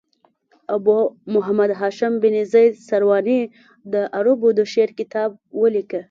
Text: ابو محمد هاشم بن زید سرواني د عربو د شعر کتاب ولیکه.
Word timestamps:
ابو 0.75 0.97
محمد 1.33 1.71
هاشم 1.79 2.13
بن 2.23 2.35
زید 2.51 2.73
سرواني 2.89 3.39
د 3.93 3.95
عربو 4.17 4.47
د 4.57 4.59
شعر 4.73 4.89
کتاب 4.99 5.29
ولیکه. 5.61 5.99